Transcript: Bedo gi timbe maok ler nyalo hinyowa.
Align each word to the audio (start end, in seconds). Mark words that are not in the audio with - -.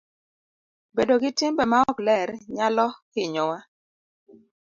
Bedo 0.95 1.15
gi 1.21 1.31
timbe 1.39 1.63
maok 1.71 1.97
ler 2.07 2.29
nyalo 2.55 2.87
hinyowa. 3.13 3.57